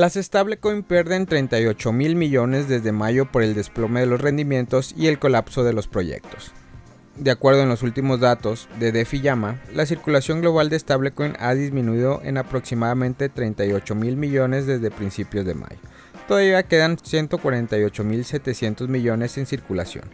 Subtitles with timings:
[0.00, 5.08] Las stablecoin pierden 38 mil millones desde mayo por el desplome de los rendimientos y
[5.08, 6.52] el colapso de los proyectos.
[7.16, 11.52] De acuerdo en los últimos datos de DeFi Llama, la circulación global de stablecoin ha
[11.52, 15.76] disminuido en aproximadamente 38 mil millones desde principios de mayo.
[16.26, 20.04] Todavía quedan 148 mil 700 millones en circulación,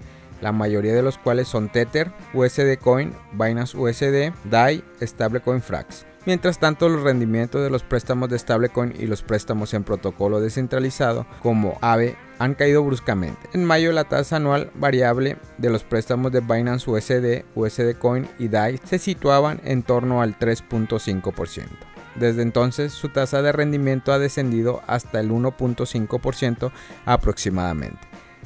[0.41, 6.07] la mayoría de los cuales son Tether, USD Coin, Binance USD, DAI, Stablecoin Frax.
[6.27, 11.25] Mientras tanto, los rendimientos de los préstamos de stablecoin y los préstamos en protocolo descentralizado
[11.41, 13.49] como AVE han caído bruscamente.
[13.53, 18.49] En mayo la tasa anual variable de los préstamos de Binance USD, USD Coin y
[18.49, 21.69] DAI se situaban en torno al 3.5%.
[22.17, 26.73] Desde entonces su tasa de rendimiento ha descendido hasta el 1.5%
[27.05, 28.01] aproximadamente.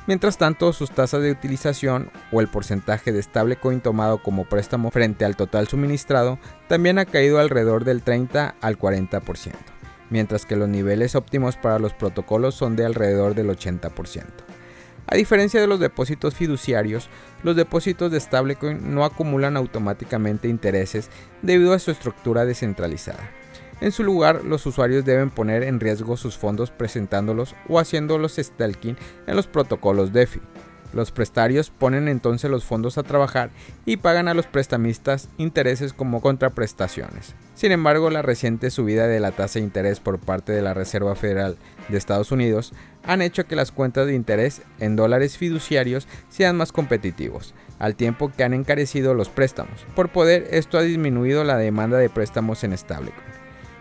[0.07, 5.25] Mientras tanto, sus tasas de utilización o el porcentaje de stablecoin tomado como préstamo frente
[5.25, 9.53] al total suministrado también ha caído alrededor del 30 al 40%,
[10.09, 14.25] mientras que los niveles óptimos para los protocolos son de alrededor del 80%.
[15.07, 17.09] A diferencia de los depósitos fiduciarios,
[17.43, 21.11] los depósitos de stablecoin no acumulan automáticamente intereses
[21.43, 23.40] debido a su estructura descentralizada.
[23.81, 28.97] En su lugar, los usuarios deben poner en riesgo sus fondos presentándolos o haciéndolos staking
[29.27, 30.41] en los protocolos DeFi.
[30.93, 33.51] Los prestarios ponen entonces los fondos a trabajar
[33.87, 37.35] y pagan a los prestamistas intereses como contraprestaciones.
[37.55, 41.15] Sin embargo, la reciente subida de la tasa de interés por parte de la Reserva
[41.15, 41.57] Federal
[41.89, 42.73] de Estados Unidos
[43.05, 48.33] han hecho que las cuentas de interés en dólares fiduciarios sean más competitivos, al tiempo
[48.37, 49.87] que han encarecido los préstamos.
[49.95, 53.40] Por poder, esto ha disminuido la demanda de préstamos en stablecoin.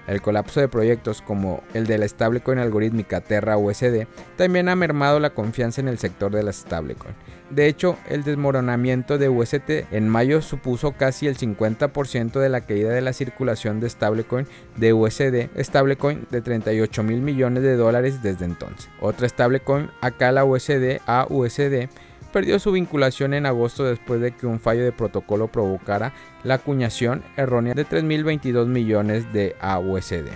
[0.09, 4.07] El colapso de proyectos como el de la stablecoin algorítmica Terra USD
[4.37, 7.13] también ha mermado la confianza en el sector de las stablecoin.
[7.51, 12.89] De hecho, el desmoronamiento de UST en mayo supuso casi el 50% de la caída
[12.89, 18.45] de la circulación de stablecoin de USD, stablecoin de 38 mil millones de dólares desde
[18.45, 18.89] entonces.
[19.01, 21.87] Otra stablecoin, Akala USD, AUSD,
[22.29, 27.23] perdió su vinculación en agosto después de que un fallo de protocolo provocara la acuñación
[27.37, 30.29] errónea de 3.022 millones de AUSD.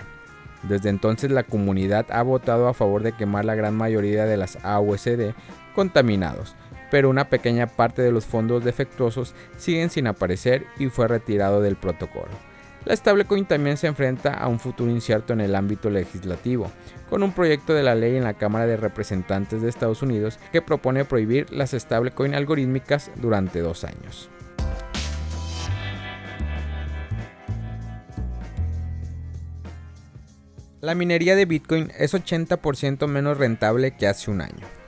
[0.62, 4.58] Desde entonces la comunidad ha votado a favor de quemar la gran mayoría de las
[4.64, 5.34] AUSD
[5.74, 6.54] contaminados,
[6.90, 11.76] pero una pequeña parte de los fondos defectuosos siguen sin aparecer y fue retirado del
[11.76, 12.53] protocolo.
[12.84, 16.70] La stablecoin también se enfrenta a un futuro incierto en el ámbito legislativo,
[17.08, 20.60] con un proyecto de la ley en la Cámara de Representantes de Estados Unidos que
[20.60, 24.28] propone prohibir las stablecoin algorítmicas durante dos años.
[30.82, 34.83] La minería de Bitcoin es 80% menos rentable que hace un año.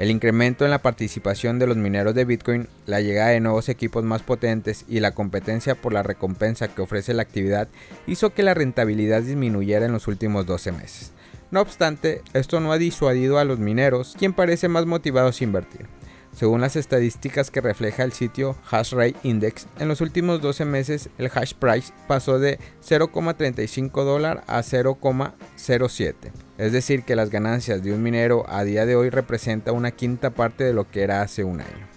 [0.00, 4.02] El incremento en la participación de los mineros de Bitcoin, la llegada de nuevos equipos
[4.02, 7.68] más potentes y la competencia por la recompensa que ofrece la actividad
[8.06, 11.12] hizo que la rentabilidad disminuyera en los últimos 12 meses.
[11.50, 15.86] No obstante, esto no ha disuadido a los mineros, quien parece más motivados a invertir.
[16.32, 21.30] Según las estadísticas que refleja el sitio Hashrate Index, en los últimos 12 meses el
[21.34, 26.14] hash price pasó de 0,35 dólar a 0,07.
[26.56, 30.30] Es decir, que las ganancias de un minero a día de hoy representa una quinta
[30.30, 31.88] parte de lo que era hace un año.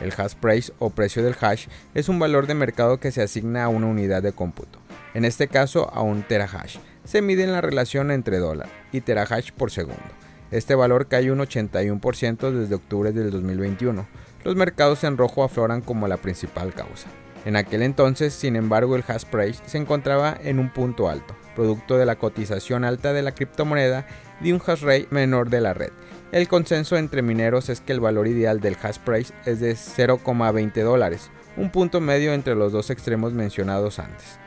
[0.00, 3.64] El hash price o precio del hash es un valor de mercado que se asigna
[3.64, 4.78] a una unidad de cómputo,
[5.14, 6.78] en este caso a un terahash.
[7.04, 10.25] Se mide en la relación entre dólar y terahash por segundo.
[10.50, 14.06] Este valor cae un 81% desde octubre del 2021.
[14.44, 17.08] Los mercados en rojo afloran como la principal causa.
[17.44, 21.98] En aquel entonces, sin embargo, el hash price se encontraba en un punto alto, producto
[21.98, 24.06] de la cotización alta de la criptomoneda
[24.40, 25.90] y un hash rate menor de la red.
[26.32, 30.82] El consenso entre mineros es que el valor ideal del hash price es de 0,20
[30.82, 34.40] dólares, un punto medio entre los dos extremos mencionados antes.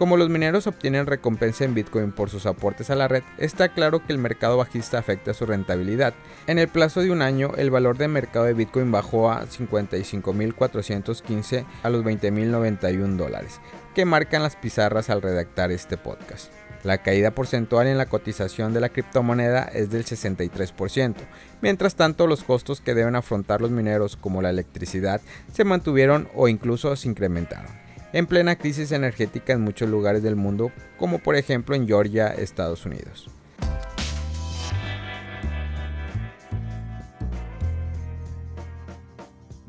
[0.00, 4.00] Como los mineros obtienen recompensa en Bitcoin por sus aportes a la red, está claro
[4.00, 6.14] que el mercado bajista afecta su rentabilidad.
[6.46, 11.66] En el plazo de un año, el valor de mercado de Bitcoin bajó a 55.415
[11.82, 13.60] a los 20.091 dólares,
[13.94, 16.50] que marcan las pizarras al redactar este podcast.
[16.82, 21.14] La caída porcentual en la cotización de la criptomoneda es del 63%.
[21.60, 25.20] Mientras tanto, los costos que deben afrontar los mineros, como la electricidad,
[25.52, 27.79] se mantuvieron o incluso se incrementaron
[28.12, 32.84] en plena crisis energética en muchos lugares del mundo, como por ejemplo en Georgia, Estados
[32.86, 33.28] Unidos.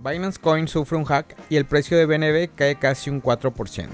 [0.03, 3.87] Binance Coin sufre un hack y el precio de BNB cae casi un 4%.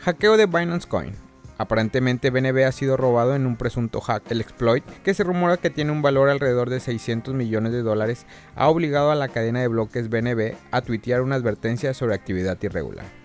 [0.00, 1.14] Hackeo de Binance Coin.
[1.56, 4.30] Aparentemente BNB ha sido robado en un presunto hack.
[4.30, 8.26] El exploit, que se rumora que tiene un valor alrededor de 600 millones de dólares,
[8.54, 13.19] ha obligado a la cadena de bloques BNB a tuitear una advertencia sobre actividad irregular.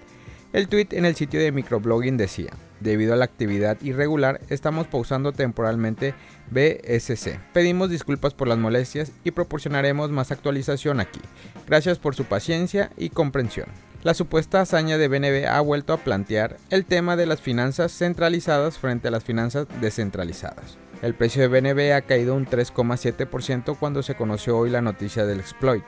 [0.56, 5.34] El tweet en el sitio de microblogging decía, Debido a la actividad irregular, estamos pausando
[5.34, 6.14] temporalmente
[6.50, 7.42] BSC.
[7.52, 11.20] Pedimos disculpas por las molestias y proporcionaremos más actualización aquí.
[11.68, 13.68] Gracias por su paciencia y comprensión.
[14.02, 18.78] La supuesta hazaña de BNB ha vuelto a plantear el tema de las finanzas centralizadas
[18.78, 20.78] frente a las finanzas descentralizadas.
[21.02, 25.42] El precio de BNB ha caído un 3,7% cuando se conoció hoy la noticia del
[25.42, 25.84] exploit.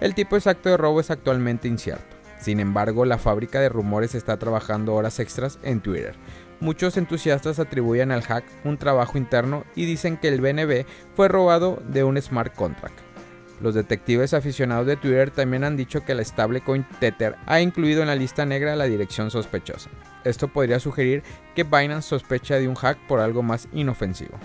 [0.00, 2.15] El tipo exacto de robo es actualmente incierto.
[2.46, 6.14] Sin embargo, la fábrica de rumores está trabajando horas extras en Twitter.
[6.60, 11.82] Muchos entusiastas atribuyen al hack un trabajo interno y dicen que el BNB fue robado
[11.88, 13.00] de un smart contract.
[13.60, 18.06] Los detectives aficionados de Twitter también han dicho que la stablecoin Tether ha incluido en
[18.06, 19.90] la lista negra la dirección sospechosa.
[20.22, 21.24] Esto podría sugerir
[21.56, 24.38] que Binance sospecha de un hack por algo más inofensivo.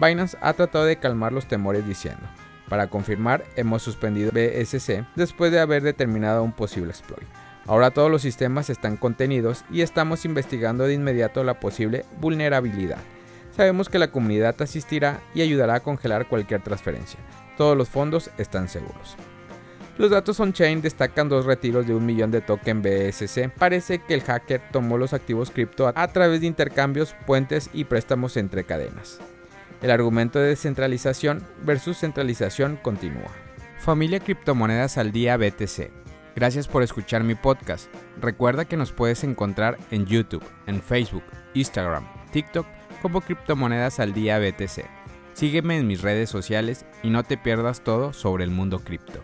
[0.00, 2.26] Binance ha tratado de calmar los temores diciendo,
[2.70, 7.28] para confirmar, hemos suspendido BSC después de haber determinado un posible exploit.
[7.66, 12.98] Ahora todos los sistemas están contenidos y estamos investigando de inmediato la posible vulnerabilidad.
[13.54, 17.18] Sabemos que la comunidad asistirá y ayudará a congelar cualquier transferencia.
[17.58, 19.16] Todos los fondos están seguros.
[19.98, 23.50] Los datos on-chain destacan dos retiros de un millón de token BSC.
[23.50, 28.36] Parece que el hacker tomó los activos cripto a través de intercambios, puentes y préstamos
[28.36, 29.20] entre cadenas.
[29.82, 33.30] El argumento de descentralización versus centralización continúa.
[33.78, 35.90] Familia Criptomonedas al Día BTC.
[36.36, 37.90] Gracias por escuchar mi podcast.
[38.20, 41.24] Recuerda que nos puedes encontrar en YouTube, en Facebook,
[41.54, 42.66] Instagram, TikTok
[43.00, 44.84] como Criptomonedas al Día BTC.
[45.32, 49.20] Sígueme en mis redes sociales y no te pierdas todo sobre el mundo cripto.